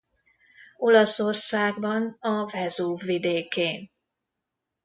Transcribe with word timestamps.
Olaszországban 0.77 2.17
a 2.19 2.45
Vezúv 2.45 3.01
vidékén. 3.01 3.91